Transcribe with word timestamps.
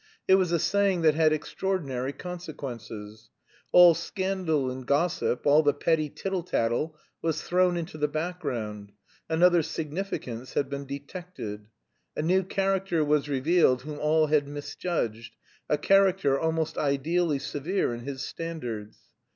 It 0.27 0.33
was 0.33 0.51
a 0.51 0.57
saying 0.57 1.03
that 1.03 1.13
had 1.13 1.31
extraordinary 1.31 2.11
consequences. 2.11 3.29
All 3.71 3.93
scandal 3.93 4.71
and 4.71 4.83
gossip, 4.83 5.45
all 5.45 5.61
the 5.61 5.75
petty 5.75 6.09
tittle 6.09 6.41
tattle 6.41 6.97
was 7.21 7.43
thrown 7.43 7.77
into 7.77 7.99
the 7.99 8.07
background, 8.07 8.93
another 9.29 9.61
significance 9.61 10.55
had 10.55 10.71
been 10.71 10.87
detected. 10.87 11.67
A 12.15 12.23
new 12.23 12.41
character 12.41 13.05
was 13.05 13.29
revealed 13.29 13.83
whom 13.83 13.99
all 13.99 14.25
had 14.25 14.47
misjudged; 14.47 15.35
a 15.69 15.77
character, 15.77 16.39
almost 16.39 16.79
ideally 16.79 17.37
severe 17.37 17.93
in 17.93 17.99
his 17.99 18.23
standards. 18.23 18.97